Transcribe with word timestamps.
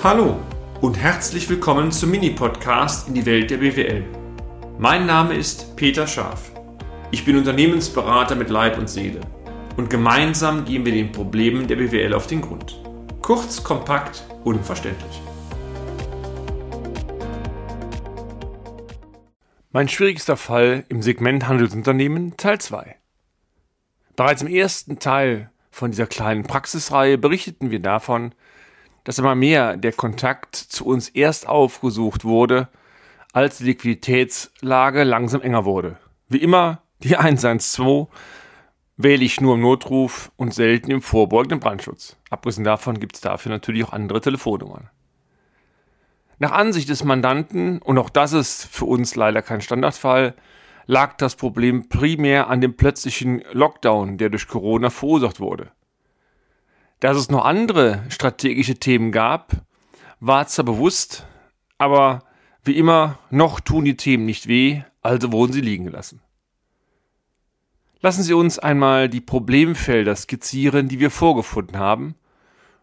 Hallo 0.00 0.38
und 0.80 0.96
herzlich 0.96 1.50
willkommen 1.50 1.90
zum 1.90 2.12
Mini-Podcast 2.12 3.08
in 3.08 3.14
die 3.14 3.26
Welt 3.26 3.50
der 3.50 3.56
BWL. 3.56 4.04
Mein 4.78 5.06
Name 5.06 5.34
ist 5.34 5.74
Peter 5.74 6.06
Scharf. 6.06 6.52
Ich 7.10 7.24
bin 7.24 7.36
Unternehmensberater 7.36 8.36
mit 8.36 8.48
Leib 8.48 8.78
und 8.78 8.88
Seele 8.88 9.20
und 9.76 9.90
gemeinsam 9.90 10.64
gehen 10.64 10.84
wir 10.84 10.92
den 10.92 11.10
Problemen 11.10 11.66
der 11.66 11.74
BWL 11.74 12.14
auf 12.14 12.28
den 12.28 12.42
Grund. 12.42 12.80
Kurz, 13.22 13.64
kompakt, 13.64 14.22
unverständlich. 14.44 15.20
Mein 19.72 19.88
schwierigster 19.88 20.36
Fall 20.36 20.84
im 20.88 21.02
Segment 21.02 21.48
Handelsunternehmen 21.48 22.36
Teil 22.36 22.60
2. 22.60 22.94
Bereits 24.14 24.42
im 24.42 24.48
ersten 24.48 25.00
Teil 25.00 25.50
von 25.72 25.90
dieser 25.90 26.06
kleinen 26.06 26.44
Praxisreihe 26.44 27.18
berichteten 27.18 27.72
wir 27.72 27.80
davon, 27.80 28.32
dass 29.04 29.18
immer 29.18 29.34
mehr 29.34 29.76
der 29.76 29.92
Kontakt 29.92 30.56
zu 30.56 30.86
uns 30.86 31.08
erst 31.08 31.48
aufgesucht 31.48 32.24
wurde, 32.24 32.68
als 33.32 33.58
die 33.58 33.64
Liquiditätslage 33.64 35.04
langsam 35.04 35.42
enger 35.42 35.64
wurde. 35.64 35.98
Wie 36.28 36.38
immer, 36.38 36.82
die 37.02 37.16
112 37.16 38.08
wähle 38.96 39.24
ich 39.24 39.40
nur 39.40 39.54
im 39.54 39.60
Notruf 39.60 40.32
und 40.36 40.52
selten 40.52 40.90
im 40.90 41.02
vorbeugenden 41.02 41.60
Brandschutz. 41.60 42.16
Abgesehen 42.30 42.64
davon 42.64 42.98
gibt 42.98 43.14
es 43.14 43.20
dafür 43.20 43.50
natürlich 43.50 43.84
auch 43.84 43.92
andere 43.92 44.20
Telefonnummern. 44.20 44.90
Nach 46.40 46.52
Ansicht 46.52 46.88
des 46.88 47.04
Mandanten, 47.04 47.80
und 47.80 47.98
auch 47.98 48.10
das 48.10 48.32
ist 48.32 48.64
für 48.66 48.84
uns 48.84 49.14
leider 49.16 49.42
kein 49.42 49.60
Standardfall, 49.60 50.34
lag 50.86 51.16
das 51.16 51.36
Problem 51.36 51.88
primär 51.88 52.48
an 52.48 52.60
dem 52.60 52.76
plötzlichen 52.76 53.42
Lockdown, 53.52 54.18
der 54.18 54.30
durch 54.30 54.48
Corona 54.48 54.90
verursacht 54.90 55.40
wurde. 55.40 55.70
Dass 57.00 57.16
es 57.16 57.30
noch 57.30 57.44
andere 57.44 58.04
strategische 58.08 58.74
Themen 58.74 59.12
gab, 59.12 59.52
war 60.20 60.46
zwar 60.46 60.64
bewusst, 60.64 61.26
aber 61.78 62.24
wie 62.64 62.76
immer, 62.76 63.18
noch 63.30 63.60
tun 63.60 63.84
die 63.84 63.96
Themen 63.96 64.26
nicht 64.26 64.48
weh, 64.48 64.82
also 65.00 65.32
wurden 65.32 65.52
sie 65.52 65.60
liegen 65.60 65.84
gelassen. 65.84 66.20
Lassen 68.00 68.22
Sie 68.22 68.32
uns 68.32 68.60
einmal 68.60 69.08
die 69.08 69.20
Problemfelder 69.20 70.14
skizzieren, 70.14 70.88
die 70.88 71.00
wir 71.00 71.10
vorgefunden 71.10 71.78
haben, 71.78 72.14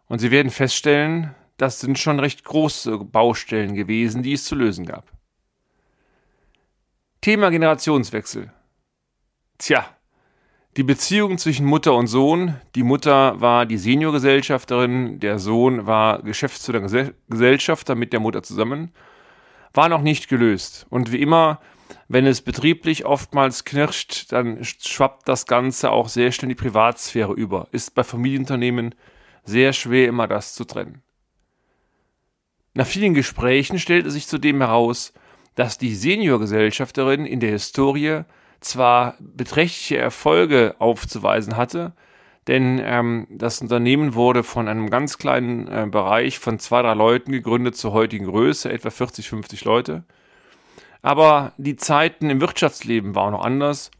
und 0.07 0.19
Sie 0.19 0.29
werden 0.29 0.51
feststellen, 0.51 1.33
das 1.57 1.79
sind 1.79 1.97
schon 1.97 2.19
recht 2.19 2.43
große 2.43 2.97
Baustellen 2.97 3.75
gewesen, 3.75 4.23
die 4.23 4.33
es 4.33 4.43
zu 4.43 4.55
lösen 4.55 4.85
gab. 4.85 5.11
Thema 7.21 7.49
Generationswechsel. 7.49 8.51
Tja, 9.57 9.94
die 10.77 10.83
Beziehung 10.83 11.37
zwischen 11.37 11.65
Mutter 11.65 11.93
und 11.93 12.07
Sohn. 12.07 12.55
Die 12.75 12.83
Mutter 12.83 13.39
war 13.39 13.65
die 13.65 13.77
Seniorgesellschafterin, 13.77 15.19
der 15.19 15.39
Sohn 15.39 15.85
war 15.85 16.21
Geschäftsführer 16.21 17.13
Gesellschafter 17.29 17.95
mit 17.95 18.11
der 18.11 18.19
Mutter 18.19 18.43
zusammen, 18.43 18.91
war 19.73 19.87
noch 19.87 20.01
nicht 20.01 20.27
gelöst. 20.27 20.85
Und 20.89 21.11
wie 21.13 21.21
immer, 21.21 21.61
wenn 22.09 22.25
es 22.25 22.41
betrieblich 22.41 23.05
oftmals 23.05 23.63
knirscht, 23.63 24.31
dann 24.33 24.63
schwappt 24.63 25.29
das 25.29 25.45
Ganze 25.45 25.91
auch 25.91 26.09
sehr 26.09 26.31
schnell 26.31 26.51
in 26.51 26.57
die 26.57 26.61
Privatsphäre 26.61 27.33
über. 27.33 27.67
Ist 27.71 27.95
bei 27.95 28.03
Familienunternehmen 28.03 28.95
sehr 29.45 29.71
schwer, 29.71 30.07
immer 30.07 30.27
das 30.27 30.55
zu 30.55 30.65
trennen. 30.65 31.01
Nach 32.73 32.85
vielen 32.85 33.13
Gesprächen 33.13 33.79
stellte 33.79 34.11
sich 34.11 34.27
zudem 34.27 34.59
heraus, 34.59 35.13
dass 35.55 35.77
die 35.77 35.95
Seniorgesellschafterin 35.95 37.25
in 37.25 37.39
der 37.39 37.51
Historie 37.51 38.23
zwar 38.59 39.15
beträchtliche 39.19 39.97
Erfolge 39.97 40.75
aufzuweisen 40.79 41.57
hatte, 41.57 41.93
denn 42.47 42.79
ähm, 42.83 43.27
das 43.29 43.61
Unternehmen 43.61 44.13
wurde 44.13 44.43
von 44.43 44.67
einem 44.67 44.89
ganz 44.89 45.17
kleinen 45.17 45.67
äh, 45.67 45.87
Bereich 45.89 46.37
von 46.37 46.59
zwei, 46.59 46.81
drei 46.83 46.93
Leuten 46.93 47.31
gegründet 47.31 47.75
zur 47.75 47.91
heutigen 47.91 48.25
Größe, 48.25 48.71
etwa 48.71 48.91
40, 48.91 49.27
50 49.29 49.65
Leute. 49.65 50.03
Aber 51.01 51.53
die 51.57 51.75
Zeiten 51.75 52.29
im 52.29 52.41
Wirtschaftsleben 52.41 53.15
waren 53.15 53.31
noch 53.31 53.43
anders 53.43 53.91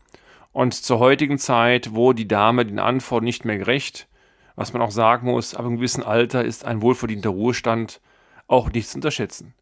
und 0.52 0.74
zur 0.74 1.00
heutigen 1.00 1.38
Zeit 1.38 1.94
wurde 1.94 2.18
die 2.18 2.28
Dame 2.28 2.66
den 2.66 2.80
Anforderungen 2.80 3.26
nicht 3.26 3.46
mehr 3.46 3.58
gerecht. 3.58 4.08
Was 4.56 4.74
man 4.74 4.82
auch 4.82 4.92
sagen 4.92 5.30
muss, 5.30 5.54
ab 5.54 5.66
einem 5.66 5.78
gewissen 5.78 6.04
Alter 6.04 6.46
ist 6.46 6.66
ein 6.66 6.82
wohlverdienter 6.82 7.30
Ruhestand 7.30 8.00
auch 8.48 8.72
nicht 8.72 8.90
zu 8.90 8.98
unterschätzen. 8.98 9.54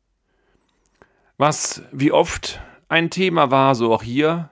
Was 1.37 1.81
wie 1.91 2.11
oft 2.11 2.61
ein 2.89 3.09
Thema 3.09 3.49
war, 3.49 3.75
so 3.75 3.93
auch 3.93 4.03
hier, 4.03 4.49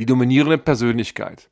die 0.00 0.06
dominierende 0.06 0.56
Persönlichkeit. 0.56 1.50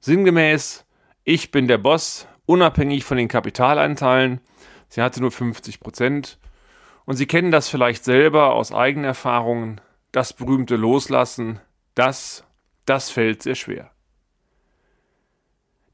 Sinngemäß, 0.00 0.84
ich 1.24 1.50
bin 1.50 1.66
der 1.66 1.78
Boss, 1.78 2.28
unabhängig 2.44 3.04
von 3.04 3.16
den 3.16 3.26
Kapitaleinteilen. 3.26 4.42
Sie 4.90 5.00
hatte 5.00 5.22
nur 5.22 5.30
50 5.30 5.80
Prozent. 5.80 6.38
Und 7.06 7.16
Sie 7.16 7.24
kennen 7.24 7.50
das 7.50 7.70
vielleicht 7.70 8.04
selber 8.04 8.52
aus 8.52 8.70
eigenen 8.70 9.06
Erfahrungen. 9.06 9.80
Das 10.12 10.34
berühmte 10.34 10.76
Loslassen, 10.76 11.58
das, 11.94 12.44
das 12.84 13.08
fällt 13.08 13.42
sehr 13.42 13.54
schwer. 13.54 13.90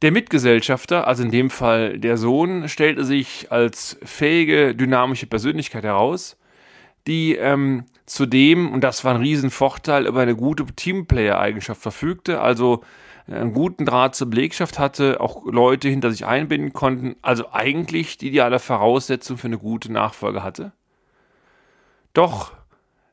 Der 0.02 0.10
Mitgesellschafter, 0.10 1.06
also 1.06 1.22
in 1.22 1.30
dem 1.30 1.50
Fall 1.50 2.00
der 2.00 2.16
Sohn, 2.16 2.68
stellte 2.68 3.04
sich 3.04 3.52
als 3.52 3.96
fähige, 4.02 4.74
dynamische 4.74 5.28
Persönlichkeit 5.28 5.84
heraus, 5.84 6.36
die 7.06 7.34
ähm, 7.34 7.84
zudem, 8.06 8.72
und 8.72 8.82
das 8.82 9.04
war 9.04 9.14
ein 9.14 9.20
Riesenvorteil, 9.20 10.06
über 10.06 10.20
eine 10.20 10.36
gute 10.36 10.66
Teamplayer-Eigenschaft 10.66 11.80
verfügte, 11.80 12.40
also 12.40 12.82
äh, 13.26 13.34
einen 13.34 13.52
guten 13.52 13.86
Draht 13.86 14.14
zur 14.14 14.28
Belegschaft 14.28 14.78
hatte, 14.78 15.20
auch 15.20 15.44
Leute 15.46 15.88
hinter 15.88 16.10
sich 16.10 16.26
einbinden 16.26 16.72
konnten, 16.72 17.16
also 17.22 17.52
eigentlich 17.52 18.18
die 18.18 18.28
ideale 18.28 18.58
Voraussetzung 18.58 19.38
für 19.38 19.46
eine 19.46 19.58
gute 19.58 19.92
Nachfolge 19.92 20.42
hatte. 20.42 20.72
Doch 22.12 22.52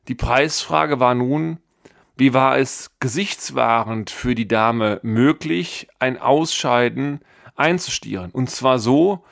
die 0.08 0.14
Preisfrage 0.14 1.00
war 1.00 1.14
nun, 1.14 1.58
wie 2.16 2.34
war 2.34 2.58
es 2.58 2.90
gesichtswahrend 2.98 4.10
für 4.10 4.34
die 4.34 4.48
Dame 4.48 4.98
möglich, 5.02 5.86
ein 6.00 6.18
Ausscheiden 6.18 7.20
einzustieren? 7.54 8.32
Und 8.32 8.50
zwar 8.50 8.80
so, 8.80 9.24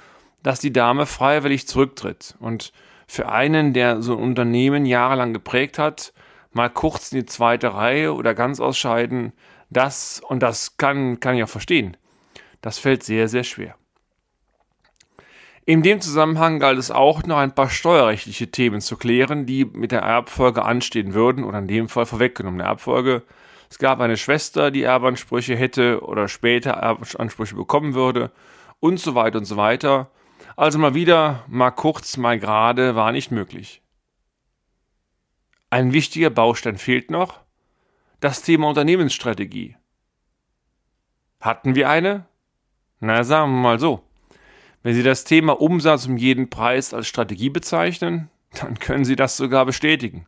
dass 0.44 0.60
die 0.60 0.72
Dame 0.72 1.06
freiwillig 1.06 1.66
zurücktritt. 1.66 2.36
Und 2.38 2.72
für 3.06 3.28
einen, 3.28 3.72
der 3.72 4.02
so 4.02 4.16
ein 4.16 4.22
Unternehmen 4.22 4.84
jahrelang 4.86 5.32
geprägt 5.32 5.78
hat, 5.78 6.12
mal 6.52 6.70
kurz 6.70 7.12
in 7.12 7.20
die 7.20 7.26
zweite 7.26 7.74
Reihe 7.74 8.14
oder 8.14 8.34
ganz 8.34 8.60
ausscheiden, 8.60 9.32
das, 9.70 10.20
und 10.28 10.42
das 10.42 10.76
kann, 10.76 11.20
kann 11.20 11.36
ich 11.36 11.42
auch 11.42 11.48
verstehen, 11.48 11.96
das 12.60 12.78
fällt 12.78 13.02
sehr, 13.02 13.28
sehr 13.28 13.44
schwer. 13.44 13.74
In 15.68 15.82
dem 15.82 16.00
Zusammenhang 16.00 16.60
galt 16.60 16.78
es 16.78 16.92
auch 16.92 17.24
noch 17.24 17.38
ein 17.38 17.52
paar 17.52 17.68
steuerrechtliche 17.68 18.52
Themen 18.52 18.80
zu 18.80 18.96
klären, 18.96 19.46
die 19.46 19.64
mit 19.64 19.90
der 19.90 20.02
Erbfolge 20.02 20.64
anstehen 20.64 21.12
würden 21.12 21.42
oder 21.42 21.58
in 21.58 21.66
dem 21.66 21.88
Fall 21.88 22.06
vorweggenommene 22.06 22.62
Erbfolge. 22.62 23.24
Es 23.68 23.80
gab 23.80 23.98
eine 23.98 24.16
Schwester, 24.16 24.70
die 24.70 24.84
Erbansprüche 24.84 25.56
hätte 25.56 26.02
oder 26.02 26.28
später 26.28 26.70
Erbansprüche 26.70 27.56
bekommen 27.56 27.94
würde 27.94 28.30
und 28.78 29.00
so 29.00 29.16
weiter 29.16 29.38
und 29.38 29.44
so 29.44 29.56
weiter. 29.56 30.08
Also 30.56 30.78
mal 30.78 30.94
wieder, 30.94 31.44
mal 31.48 31.70
kurz, 31.70 32.16
mal 32.16 32.38
gerade 32.38 32.94
war 32.94 33.12
nicht 33.12 33.30
möglich. 33.30 33.82
Ein 35.68 35.92
wichtiger 35.92 36.30
Baustein 36.30 36.78
fehlt 36.78 37.10
noch, 37.10 37.40
das 38.20 38.40
Thema 38.40 38.68
Unternehmensstrategie. 38.68 39.76
Hatten 41.40 41.74
wir 41.74 41.90
eine? 41.90 42.24
Na, 43.00 43.22
sagen 43.22 43.52
wir 43.52 43.60
mal 43.60 43.78
so. 43.78 44.02
Wenn 44.82 44.94
Sie 44.94 45.02
das 45.02 45.24
Thema 45.24 45.60
Umsatz 45.60 46.06
um 46.06 46.16
jeden 46.16 46.48
Preis 46.48 46.94
als 46.94 47.06
Strategie 47.06 47.50
bezeichnen, 47.50 48.30
dann 48.58 48.78
können 48.78 49.04
Sie 49.04 49.16
das 49.16 49.36
sogar 49.36 49.66
bestätigen. 49.66 50.26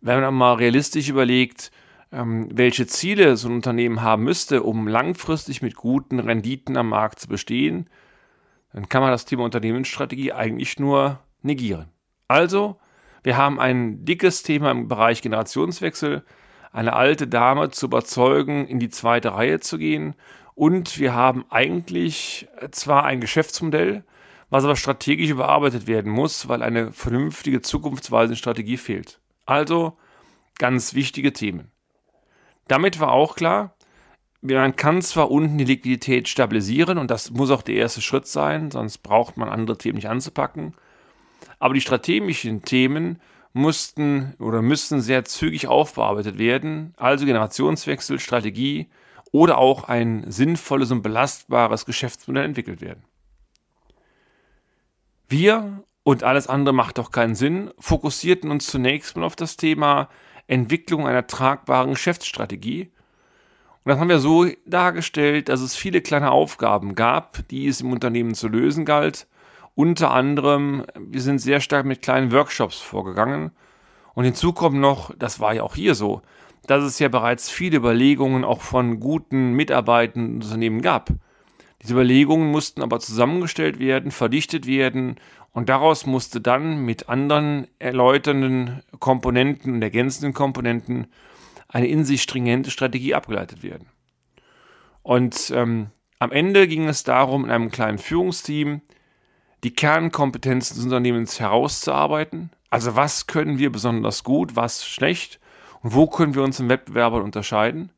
Wenn 0.00 0.22
man 0.22 0.32
mal 0.32 0.54
realistisch 0.54 1.10
überlegt, 1.10 1.70
ähm, 2.12 2.48
welche 2.50 2.86
Ziele 2.86 3.36
so 3.36 3.48
ein 3.48 3.56
Unternehmen 3.56 4.00
haben 4.00 4.24
müsste, 4.24 4.62
um 4.62 4.88
langfristig 4.88 5.60
mit 5.60 5.74
guten 5.74 6.18
Renditen 6.18 6.78
am 6.78 6.88
Markt 6.88 7.20
zu 7.20 7.28
bestehen, 7.28 7.90
dann 8.72 8.88
kann 8.88 9.02
man 9.02 9.10
das 9.10 9.24
Thema 9.24 9.44
Unternehmensstrategie 9.44 10.32
eigentlich 10.32 10.78
nur 10.78 11.20
negieren. 11.42 11.88
Also, 12.28 12.78
wir 13.22 13.36
haben 13.36 13.60
ein 13.60 14.04
dickes 14.04 14.42
Thema 14.42 14.70
im 14.70 14.88
Bereich 14.88 15.22
Generationswechsel, 15.22 16.24
eine 16.72 16.94
alte 16.94 17.28
Dame 17.28 17.70
zu 17.70 17.86
überzeugen, 17.86 18.66
in 18.66 18.78
die 18.78 18.88
zweite 18.88 19.34
Reihe 19.34 19.60
zu 19.60 19.78
gehen. 19.78 20.14
Und 20.54 20.98
wir 20.98 21.14
haben 21.14 21.44
eigentlich 21.50 22.48
zwar 22.70 23.04
ein 23.04 23.20
Geschäftsmodell, 23.20 24.04
was 24.50 24.64
aber 24.64 24.76
strategisch 24.76 25.30
überarbeitet 25.30 25.86
werden 25.86 26.10
muss, 26.10 26.48
weil 26.48 26.62
eine 26.62 26.92
vernünftige 26.92 27.62
zukunftsweisende 27.62 28.36
Strategie 28.36 28.76
fehlt. 28.76 29.20
Also 29.46 29.98
ganz 30.58 30.94
wichtige 30.94 31.32
Themen. 31.32 31.70
Damit 32.68 33.00
war 33.00 33.12
auch 33.12 33.34
klar, 33.34 33.74
man 34.42 34.76
kann 34.76 35.02
zwar 35.02 35.30
unten 35.30 35.56
die 35.58 35.64
Liquidität 35.64 36.28
stabilisieren 36.28 36.98
und 36.98 37.10
das 37.10 37.30
muss 37.30 37.50
auch 37.50 37.62
der 37.62 37.76
erste 37.76 38.02
Schritt 38.02 38.26
sein, 38.26 38.70
sonst 38.70 38.98
braucht 38.98 39.36
man 39.36 39.48
andere 39.48 39.78
Themen 39.78 39.96
nicht 39.96 40.08
anzupacken. 40.08 40.74
Aber 41.58 41.74
die 41.74 41.80
strategischen 41.80 42.62
Themen 42.62 43.20
mussten 43.52 44.34
oder 44.38 44.60
müssten 44.62 45.00
sehr 45.00 45.24
zügig 45.24 45.68
aufbearbeitet 45.68 46.38
werden, 46.38 46.94
also 46.96 47.24
Generationswechsel, 47.24 48.18
Strategie 48.18 48.88
oder 49.30 49.58
auch 49.58 49.84
ein 49.84 50.30
sinnvolles 50.30 50.90
und 50.90 51.02
belastbares 51.02 51.86
Geschäftsmodell 51.86 52.44
entwickelt 52.44 52.80
werden. 52.80 53.04
Wir 55.28 55.84
und 56.02 56.24
alles 56.24 56.48
andere 56.48 56.74
macht 56.74 56.98
doch 56.98 57.10
keinen 57.10 57.34
Sinn, 57.34 57.70
fokussierten 57.78 58.50
uns 58.50 58.66
zunächst 58.66 59.16
mal 59.16 59.24
auf 59.24 59.36
das 59.36 59.56
Thema 59.56 60.08
Entwicklung 60.46 61.06
einer 61.06 61.26
tragbaren 61.26 61.90
Geschäftsstrategie. 61.90 62.90
Und 63.84 63.90
das 63.90 63.98
haben 63.98 64.08
wir 64.08 64.20
so 64.20 64.46
dargestellt, 64.64 65.48
dass 65.48 65.60
es 65.60 65.74
viele 65.74 66.00
kleine 66.02 66.30
Aufgaben 66.30 66.94
gab, 66.94 67.46
die 67.48 67.66
es 67.66 67.80
im 67.80 67.92
Unternehmen 67.92 68.34
zu 68.34 68.48
lösen 68.48 68.84
galt. 68.84 69.26
Unter 69.74 70.12
anderem, 70.12 70.84
wir 70.98 71.20
sind 71.20 71.40
sehr 71.40 71.60
stark 71.60 71.84
mit 71.84 72.02
kleinen 72.02 72.30
Workshops 72.30 72.78
vorgegangen. 72.78 73.50
Und 74.14 74.24
hinzu 74.24 74.52
kommt 74.52 74.78
noch, 74.78 75.12
das 75.18 75.40
war 75.40 75.54
ja 75.54 75.62
auch 75.62 75.74
hier 75.74 75.94
so, 75.94 76.22
dass 76.66 76.84
es 76.84 76.98
ja 76.98 77.08
bereits 77.08 77.50
viele 77.50 77.78
Überlegungen 77.78 78.44
auch 78.44 78.60
von 78.60 79.00
guten 79.00 79.54
Mitarbeitern 79.54 80.26
im 80.26 80.34
Unternehmen 80.36 80.82
gab. 80.82 81.10
Diese 81.82 81.94
Überlegungen 81.94 82.52
mussten 82.52 82.82
aber 82.82 83.00
zusammengestellt 83.00 83.80
werden, 83.80 84.12
verdichtet 84.12 84.66
werden 84.66 85.16
und 85.52 85.68
daraus 85.68 86.06
musste 86.06 86.40
dann 86.40 86.84
mit 86.84 87.08
anderen 87.08 87.66
erläuternden 87.80 88.82
Komponenten 89.00 89.74
und 89.74 89.82
ergänzenden 89.82 90.32
Komponenten 90.32 91.08
eine 91.72 91.88
in 91.88 92.04
sich 92.04 92.22
stringente 92.22 92.70
Strategie 92.70 93.14
abgeleitet 93.14 93.62
werden. 93.62 93.88
Und 95.02 95.52
ähm, 95.54 95.88
am 96.18 96.30
Ende 96.30 96.68
ging 96.68 96.86
es 96.86 97.02
darum, 97.02 97.44
in 97.44 97.50
einem 97.50 97.70
kleinen 97.70 97.98
Führungsteam 97.98 98.82
die 99.64 99.74
Kernkompetenzen 99.74 100.76
des 100.76 100.84
Unternehmens 100.84 101.40
herauszuarbeiten. 101.40 102.50
Also 102.70 102.94
was 102.94 103.26
können 103.26 103.58
wir 103.58 103.72
besonders 103.72 104.22
gut, 104.22 104.54
was 104.54 104.86
schlecht 104.86 105.40
und 105.82 105.94
wo 105.94 106.06
können 106.06 106.34
wir 106.34 106.42
uns 106.42 106.60
im 106.60 106.68
Wettbewerber 106.68 107.22
unterscheiden? 107.22 107.90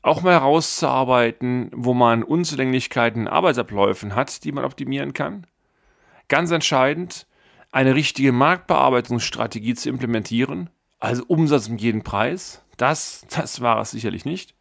Auch 0.00 0.22
mal 0.22 0.34
herauszuarbeiten, 0.34 1.70
wo 1.74 1.92
man 1.92 2.22
Unzulänglichkeiten 2.22 3.22
in 3.22 3.28
Arbeitsabläufen 3.28 4.14
hat, 4.14 4.44
die 4.44 4.52
man 4.52 4.64
optimieren 4.64 5.12
kann. 5.12 5.46
Ganz 6.28 6.52
entscheidend, 6.52 7.26
eine 7.72 7.94
richtige 7.94 8.32
Marktbearbeitungsstrategie 8.32 9.74
zu 9.74 9.88
implementieren, 9.88 10.70
also 10.98 11.24
Umsatz 11.26 11.68
um 11.68 11.76
jeden 11.76 12.02
Preis. 12.02 12.62
Das, 12.76 13.26
das 13.30 13.60
war 13.60 13.80
es 13.80 13.90
sicherlich 13.90 14.24
nicht. 14.24 14.54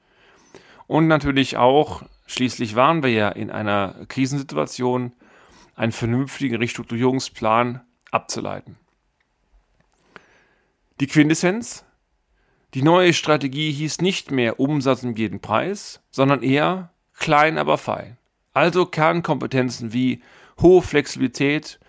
Und 0.87 1.07
natürlich 1.07 1.57
auch, 1.57 2.03
schließlich 2.27 2.75
waren 2.75 3.03
wir 3.03 3.11
ja 3.11 3.29
in 3.29 3.49
einer 3.49 3.95
Krisensituation, 4.07 5.13
einen 5.75 5.91
vernünftigen 5.91 6.55
Restrukturierungsplan 6.55 7.81
abzuleiten. 8.11 8.77
Die 11.01 11.07
Quintessenz, 11.07 11.83
die 12.73 12.81
neue 12.81 13.13
Strategie 13.13 13.71
hieß 13.71 13.99
nicht 13.99 14.31
mehr 14.31 14.59
Umsatz 14.59 15.03
um 15.03 15.15
jeden 15.15 15.41
Preis, 15.41 16.01
sondern 16.11 16.41
eher 16.43 16.93
klein 17.17 17.57
aber 17.57 17.77
fein. 17.77 18.17
Also 18.53 18.85
Kernkompetenzen 18.85 19.91
wie 19.91 20.21
hohe 20.61 20.81
Flexibilität, 20.81 21.79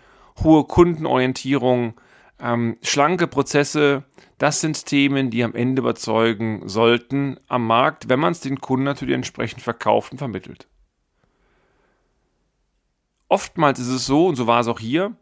hohe 0.43 0.65
Kundenorientierung, 0.65 1.93
ähm, 2.39 2.77
schlanke 2.81 3.27
Prozesse, 3.27 4.03
das 4.37 4.61
sind 4.61 4.85
Themen, 4.85 5.29
die 5.29 5.43
am 5.43 5.55
Ende 5.55 5.81
überzeugen 5.81 6.67
sollten 6.69 7.39
am 7.47 7.65
Markt, 7.65 8.09
wenn 8.09 8.19
man 8.19 8.33
es 8.33 8.39
den 8.39 8.61
Kunden 8.61 8.85
natürlich 8.85 9.15
entsprechend 9.15 9.61
verkauft 9.61 10.11
und 10.11 10.19
vermittelt. 10.19 10.67
Oftmals 13.29 13.79
ist 13.79 13.87
es 13.87 14.05
so, 14.05 14.27
und 14.27 14.35
so 14.35 14.47
war 14.47 14.61
es 14.61 14.67
auch 14.67 14.79
hier, 14.79 15.15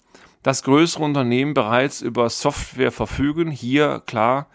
dass 0.44 0.64
größere 0.64 1.04
Unternehmen 1.04 1.54
bereits 1.54 2.02
über 2.02 2.30
Software 2.30 2.92
verfügen. 2.92 3.50
Hier 3.50 4.04
klar 4.06 4.48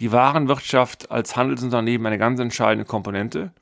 die 0.00 0.12
Warenwirtschaft 0.12 1.10
als 1.10 1.36
Handelsunternehmen 1.36 2.06
eine 2.06 2.18
ganz 2.18 2.38
entscheidende 2.40 2.84
Komponente. 2.84 3.52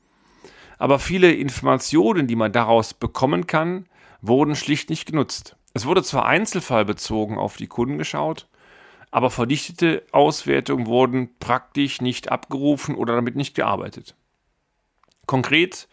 Aber 0.77 0.99
viele 0.99 1.31
Informationen, 1.31 2.27
die 2.27 2.35
man 2.35 2.51
daraus 2.51 2.93
bekommen 2.93 3.47
kann, 3.47 3.87
wurden 4.21 4.55
schlicht 4.55 4.89
nicht 4.89 5.05
genutzt. 5.05 5.56
Es 5.77 5.85
wurde 5.85 6.01
zwar 6.01 6.25
einzelfallbezogen 6.25 7.37
auf 7.37 7.55
die 7.55 7.67
Kunden 7.67 7.99
geschaut, 7.99 8.47
aber 9.11 9.29
verdichtete 9.29 10.03
Auswertungen 10.11 10.87
wurden 10.87 11.37
praktisch 11.37 12.01
nicht 12.01 12.31
abgerufen 12.31 12.95
oder 12.95 13.13
damit 13.13 13.35
nicht 13.35 13.53
gearbeitet. 13.53 14.15
Konkret, 15.27 15.87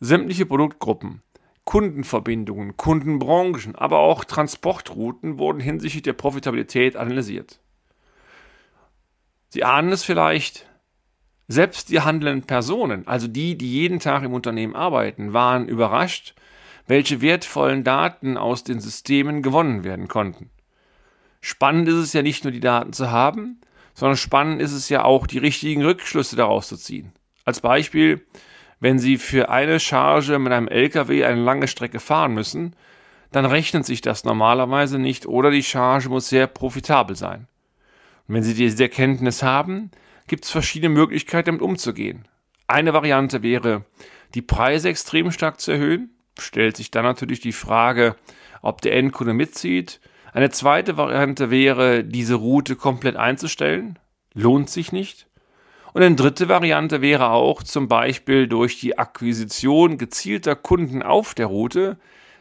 sämtliche 0.00 0.46
Produktgruppen, 0.46 1.22
Kundenverbindungen, 1.62 2.76
Kundenbranchen, 2.76 3.76
aber 3.76 4.00
auch 4.00 4.24
Transportrouten 4.24 5.38
wurden 5.38 5.60
hinsichtlich 5.60 6.02
der 6.02 6.14
Profitabilität 6.14 6.96
analysiert. 6.96 7.60
Sie 9.50 9.62
ahnen 9.62 9.92
es 9.92 10.02
vielleicht, 10.02 10.68
selbst 11.46 11.88
die 11.88 12.00
handelnden 12.00 12.48
Personen, 12.48 13.06
also 13.06 13.28
die, 13.28 13.56
die 13.56 13.70
jeden 13.70 14.00
Tag 14.00 14.24
im 14.24 14.32
Unternehmen 14.32 14.74
arbeiten, 14.74 15.32
waren 15.32 15.68
überrascht, 15.68 16.34
welche 16.86 17.20
wertvollen 17.20 17.84
Daten 17.84 18.36
aus 18.36 18.64
den 18.64 18.80
Systemen 18.80 19.42
gewonnen 19.42 19.84
werden 19.84 20.08
konnten. 20.08 20.50
Spannend 21.40 21.88
ist 21.88 21.96
es 21.96 22.12
ja 22.12 22.22
nicht 22.22 22.44
nur 22.44 22.52
die 22.52 22.60
Daten 22.60 22.92
zu 22.92 23.10
haben, 23.10 23.60
sondern 23.94 24.16
spannend 24.16 24.60
ist 24.60 24.72
es 24.72 24.88
ja 24.88 25.04
auch, 25.04 25.26
die 25.26 25.38
richtigen 25.38 25.84
Rückschlüsse 25.84 26.36
daraus 26.36 26.68
zu 26.68 26.76
ziehen. 26.76 27.12
Als 27.44 27.60
Beispiel, 27.60 28.24
wenn 28.80 28.98
Sie 28.98 29.18
für 29.18 29.48
eine 29.48 29.80
Charge 29.80 30.38
mit 30.38 30.52
einem 30.52 30.68
LKW 30.68 31.24
eine 31.24 31.42
lange 31.42 31.68
Strecke 31.68 32.00
fahren 32.00 32.34
müssen, 32.34 32.74
dann 33.30 33.46
rechnet 33.46 33.84
sich 33.84 34.00
das 34.00 34.24
normalerweise 34.24 34.98
nicht 34.98 35.26
oder 35.26 35.50
die 35.50 35.62
Charge 35.62 36.08
muss 36.08 36.28
sehr 36.28 36.46
profitabel 36.46 37.16
sein. 37.16 37.46
Und 38.26 38.36
wenn 38.36 38.42
Sie 38.42 38.54
diese 38.54 38.82
Erkenntnis 38.82 39.42
haben, 39.42 39.90
gibt 40.26 40.44
es 40.44 40.50
verschiedene 40.50 40.94
Möglichkeiten, 40.94 41.46
damit 41.46 41.62
umzugehen. 41.62 42.26
Eine 42.66 42.94
Variante 42.94 43.42
wäre, 43.42 43.84
die 44.34 44.42
Preise 44.42 44.88
extrem 44.88 45.30
stark 45.30 45.60
zu 45.60 45.72
erhöhen. 45.72 46.13
Stellt 46.38 46.76
sich 46.76 46.90
dann 46.90 47.04
natürlich 47.04 47.40
die 47.40 47.52
Frage, 47.52 48.16
ob 48.62 48.80
der 48.80 48.94
Endkunde 48.96 49.34
mitzieht. 49.34 50.00
Eine 50.32 50.50
zweite 50.50 50.96
Variante 50.96 51.50
wäre, 51.50 52.02
diese 52.02 52.34
Route 52.34 52.76
komplett 52.76 53.16
einzustellen. 53.16 53.98
Lohnt 54.32 54.68
sich 54.68 54.90
nicht. 54.90 55.26
Und 55.92 56.02
eine 56.02 56.16
dritte 56.16 56.48
Variante 56.48 57.00
wäre 57.00 57.30
auch 57.30 57.62
zum 57.62 57.86
Beispiel 57.86 58.48
durch 58.48 58.80
die 58.80 58.98
Akquisition 58.98 59.96
gezielter 59.96 60.56
Kunden 60.56 61.04
auf 61.04 61.34
der 61.34 61.46
Route, 61.46 61.98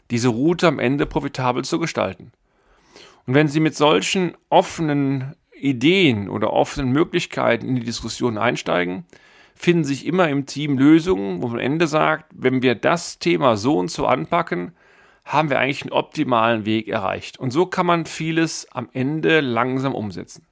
diese 0.10 0.30
Route 0.30 0.68
am 0.68 0.80
Ende 0.80 1.06
profitabel 1.06 1.64
zu 1.64 1.78
gestalten. 1.78 2.32
Und 3.28 3.36
wenn 3.36 3.48
Sie 3.48 3.60
mit 3.60 3.76
solchen 3.76 4.36
offenen 4.50 5.36
Ideen 5.56 6.30
oder 6.30 6.52
offenen 6.52 6.92
Möglichkeiten 6.92 7.68
in 7.68 7.76
die 7.76 7.86
Diskussion 7.86 8.40
einsteigen, 8.40 9.06
finden 9.56 9.84
sich 9.84 10.06
immer 10.06 10.30
im 10.30 10.46
Team 10.46 10.78
Lösungen, 10.78 11.42
wo 11.42 11.48
man 11.48 11.60
am 11.60 11.66
Ende 11.66 11.88
sagt, 11.88 12.26
wenn 12.36 12.62
wir 12.62 12.76
das 12.76 13.20
Thema 13.20 13.58
so 13.58 13.78
und 13.78 13.92
so 13.92 14.06
anpacken, 14.06 14.74
haben 15.26 15.50
wir 15.50 15.60
eigentlich 15.60 15.84
einen 15.84 15.92
optimalen 15.92 16.66
Weg 16.66 16.88
erreicht. 16.88 17.40
Und 17.40 17.52
so 17.52 17.66
kann 17.66 17.86
man 17.86 18.06
vieles 18.06 18.68
am 18.72 18.90
Ende 18.94 19.42
langsam 19.42 19.96
umsetzen. 19.96 20.46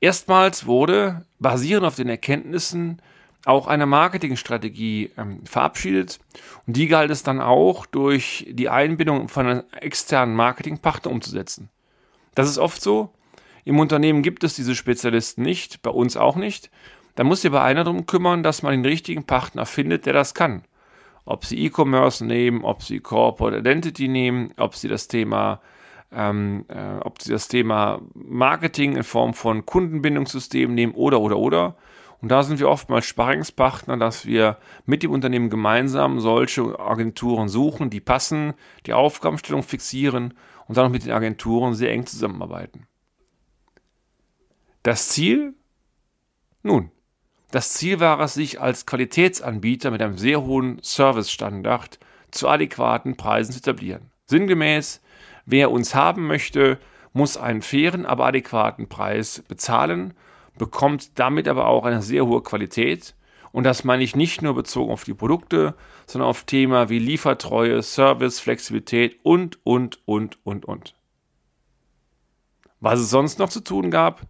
Erstmals 0.00 0.66
wurde, 0.66 1.26
basierend 1.38 1.86
auf 1.86 1.96
den 1.96 2.08
Erkenntnissen, 2.08 3.02
auch 3.44 3.66
eine 3.66 3.86
Marketingstrategie 3.86 5.10
ähm, 5.16 5.44
verabschiedet 5.46 6.20
und 6.66 6.76
die 6.76 6.86
galt 6.86 7.10
es 7.10 7.22
dann 7.22 7.40
auch 7.40 7.86
durch 7.86 8.46
die 8.50 8.68
Einbindung 8.68 9.28
von 9.28 9.64
externen 9.72 10.36
Marketingpartner 10.36 11.10
umzusetzen. 11.10 11.70
Das 12.34 12.48
ist 12.48 12.58
oft 12.58 12.80
so. 12.82 13.10
Im 13.68 13.80
Unternehmen 13.80 14.22
gibt 14.22 14.44
es 14.44 14.56
diese 14.56 14.74
Spezialisten 14.74 15.42
nicht, 15.42 15.82
bei 15.82 15.90
uns 15.90 16.16
auch 16.16 16.36
nicht. 16.36 16.70
Da 17.16 17.22
muss 17.22 17.42
sich 17.42 17.50
aber 17.50 17.64
einer 17.64 17.84
darum 17.84 18.06
kümmern, 18.06 18.42
dass 18.42 18.62
man 18.62 18.72
den 18.72 18.86
richtigen 18.86 19.24
Partner 19.24 19.66
findet, 19.66 20.06
der 20.06 20.14
das 20.14 20.32
kann. 20.32 20.62
Ob 21.26 21.44
sie 21.44 21.62
E-Commerce 21.66 22.24
nehmen, 22.24 22.64
ob 22.64 22.82
sie 22.82 23.00
Corporate 23.00 23.58
Identity 23.58 24.08
nehmen, 24.08 24.54
ob 24.56 24.74
sie 24.74 24.88
das 24.88 25.06
Thema 25.06 25.60
ähm, 26.10 26.64
äh, 26.68 26.98
ob 27.00 27.20
sie 27.20 27.30
das 27.30 27.48
Thema 27.48 28.00
Marketing 28.14 28.96
in 28.96 29.02
Form 29.02 29.34
von 29.34 29.66
Kundenbindungssystemen 29.66 30.74
nehmen 30.74 30.94
oder 30.94 31.20
oder 31.20 31.36
oder. 31.36 31.76
Und 32.22 32.30
da 32.30 32.44
sind 32.44 32.60
wir 32.60 32.70
oftmals 32.70 33.04
Sparringspartner, 33.04 33.98
dass 33.98 34.24
wir 34.24 34.56
mit 34.86 35.02
dem 35.02 35.10
Unternehmen 35.10 35.50
gemeinsam 35.50 36.20
solche 36.20 36.80
Agenturen 36.80 37.50
suchen, 37.50 37.90
die 37.90 38.00
passen, 38.00 38.54
die 38.86 38.94
Aufgabenstellung 38.94 39.62
fixieren 39.62 40.32
und 40.68 40.78
dann 40.78 40.86
auch 40.86 40.90
mit 40.90 41.04
den 41.04 41.12
Agenturen 41.12 41.74
sehr 41.74 41.92
eng 41.92 42.06
zusammenarbeiten. 42.06 42.86
Das 44.88 45.10
Ziel? 45.10 45.52
Nun, 46.62 46.90
das 47.50 47.74
Ziel 47.74 48.00
war 48.00 48.18
es, 48.20 48.32
sich 48.32 48.58
als 48.58 48.86
Qualitätsanbieter 48.86 49.90
mit 49.90 50.00
einem 50.00 50.16
sehr 50.16 50.40
hohen 50.44 50.78
Servicestandard 50.80 51.98
zu 52.30 52.48
adäquaten 52.48 53.14
Preisen 53.18 53.52
zu 53.52 53.58
etablieren. 53.58 54.10
Sinngemäß, 54.24 55.02
wer 55.44 55.70
uns 55.72 55.94
haben 55.94 56.26
möchte, 56.26 56.78
muss 57.12 57.36
einen 57.36 57.60
fairen, 57.60 58.06
aber 58.06 58.24
adäquaten 58.24 58.88
Preis 58.88 59.44
bezahlen, 59.46 60.14
bekommt 60.56 61.18
damit 61.18 61.48
aber 61.48 61.66
auch 61.66 61.84
eine 61.84 62.00
sehr 62.00 62.24
hohe 62.24 62.42
Qualität. 62.42 63.14
Und 63.52 63.64
das 63.64 63.84
meine 63.84 64.04
ich 64.04 64.16
nicht 64.16 64.40
nur 64.40 64.54
bezogen 64.54 64.90
auf 64.90 65.04
die 65.04 65.12
Produkte, 65.12 65.74
sondern 66.06 66.30
auf 66.30 66.44
Themen 66.44 66.88
wie 66.88 66.98
Liefertreue, 66.98 67.82
Service, 67.82 68.40
Flexibilität 68.40 69.20
und, 69.22 69.58
und, 69.66 70.00
und, 70.06 70.38
und, 70.46 70.64
und. 70.64 70.94
Was 72.80 73.00
es 73.00 73.10
sonst 73.10 73.38
noch 73.38 73.50
zu 73.50 73.60
tun 73.60 73.90
gab? 73.90 74.26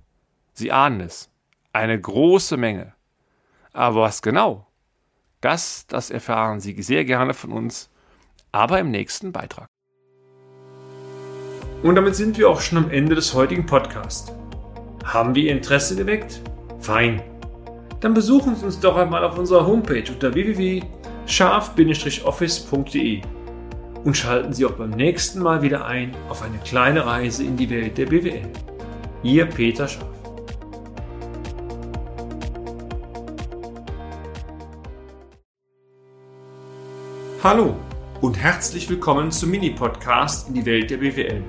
Sie 0.59 0.73
ahnen 0.73 1.01
es. 1.01 1.31
Eine 1.73 1.99
große 2.01 2.57
Menge. 2.57 2.95
Aber 3.73 4.03
was 4.03 4.23
genau? 4.23 4.67
Das, 5.41 5.87
das 5.87 6.11
erfahren 6.11 6.59
Sie 6.59 6.83
sehr 6.83 7.05
gerne 7.05 7.33
von 7.33 7.53
uns, 7.53 7.91
aber 8.51 8.81
im 8.81 8.91
nächsten 8.91 9.31
Beitrag. 9.31 9.69
Und 11.85 11.95
damit 11.95 12.17
sind 12.17 12.37
wir 12.39 12.51
auch 12.51 12.61
schon 12.61 12.79
am 12.79 12.91
Ende 12.91 13.15
des 13.15 13.35
heutigen 13.35 13.67
Podcasts. 13.67 14.33
Haben 15.05 15.37
wir 15.37 15.45
Ihr 15.45 15.53
Interesse 15.53 15.95
geweckt? 15.95 16.43
Fein. 16.81 17.23
Dann 18.01 18.15
besuchen 18.15 18.57
Sie 18.57 18.65
uns 18.65 18.81
doch 18.81 18.97
einmal 18.97 19.23
auf 19.23 19.39
unserer 19.39 19.65
Homepage 19.65 20.11
unter 20.11 20.35
www.scharf-office.de 20.35 23.23
und 24.03 24.17
schalten 24.17 24.53
Sie 24.53 24.67
auch 24.67 24.73
beim 24.73 24.91
nächsten 24.91 25.41
Mal 25.41 25.63
wieder 25.63 25.87
ein 25.87 26.17
auf 26.29 26.43
eine 26.43 26.59
kleine 26.59 27.07
Reise 27.07 27.45
in 27.45 27.57
die 27.57 27.71
Welt 27.71 27.97
der 27.97 28.07
BWL. 28.07 28.51
Ihr 29.23 29.47
Peter 29.47 29.87
Scharf. 29.87 30.18
Hallo 37.41 37.77
und 38.21 38.37
herzlich 38.37 38.91
willkommen 38.91 39.31
zum 39.31 39.53
Mini-Podcast 39.53 40.49
in 40.49 40.55
die 40.55 40.67
Welt 40.67 40.91
der 40.91 40.97
BWL. 40.97 41.45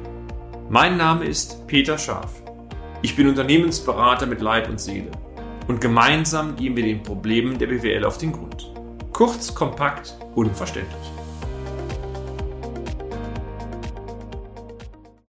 Mein 0.69 0.97
Name 0.97 1.25
ist 1.25 1.65
Peter 1.65 1.97
Scharf. 1.97 2.43
Ich 3.01 3.15
bin 3.15 3.27
Unternehmensberater 3.27 4.27
mit 4.27 4.39
Leib 4.39 4.69
und 4.69 4.79
Seele 4.79 5.09
und 5.67 5.81
gemeinsam 5.81 6.55
gehen 6.55 6.75
wir 6.75 6.83
den 6.83 7.01
Problemen 7.01 7.57
der 7.57 7.65
BWL 7.65 8.05
auf 8.05 8.19
den 8.19 8.33
Grund. 8.33 8.71
Kurz, 9.13 9.55
kompakt, 9.55 10.15
unverständlich. 10.35 11.18